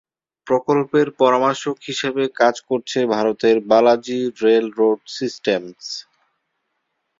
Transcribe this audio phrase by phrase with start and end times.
[0.47, 5.91] প্রকল্পের পরামর্শক হিসেবে কাজ করছে ভারতের 'বালাজি রেল রোড সিস্টেমস'।